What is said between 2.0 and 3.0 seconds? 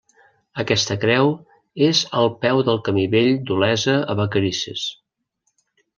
al peu del